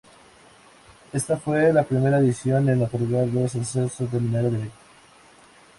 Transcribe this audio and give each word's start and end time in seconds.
Esta 1.13 1.37
fue 1.37 1.71
la 1.71 1.83
primera 1.83 2.17
edición 2.17 2.67
en 2.69 2.81
otorgar 2.81 3.31
dos 3.31 3.53
ascensos 3.55 4.11
de 4.11 4.19
manera 4.19 4.49
directa. 4.49 4.79